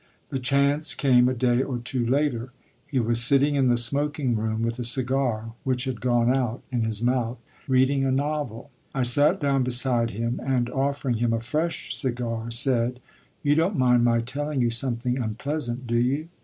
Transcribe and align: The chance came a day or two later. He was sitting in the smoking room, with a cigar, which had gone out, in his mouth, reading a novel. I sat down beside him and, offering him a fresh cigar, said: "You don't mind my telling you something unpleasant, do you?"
The 0.29 0.39
chance 0.39 0.95
came 0.95 1.29
a 1.29 1.33
day 1.35 1.61
or 1.61 1.77
two 1.77 2.03
later. 2.03 2.51
He 2.87 2.99
was 2.99 3.21
sitting 3.21 3.53
in 3.53 3.67
the 3.67 3.77
smoking 3.77 4.35
room, 4.35 4.63
with 4.63 4.79
a 4.79 4.83
cigar, 4.83 5.53
which 5.63 5.83
had 5.83 6.01
gone 6.01 6.33
out, 6.35 6.63
in 6.71 6.81
his 6.81 7.03
mouth, 7.03 7.39
reading 7.67 8.03
a 8.03 8.11
novel. 8.11 8.71
I 8.95 9.03
sat 9.03 9.39
down 9.39 9.61
beside 9.61 10.09
him 10.09 10.41
and, 10.43 10.71
offering 10.71 11.17
him 11.17 11.33
a 11.33 11.39
fresh 11.39 11.93
cigar, 11.95 12.49
said: 12.49 12.99
"You 13.43 13.53
don't 13.53 13.77
mind 13.77 14.03
my 14.03 14.21
telling 14.21 14.59
you 14.59 14.71
something 14.71 15.19
unpleasant, 15.19 15.85
do 15.85 15.97
you?" 15.97 16.29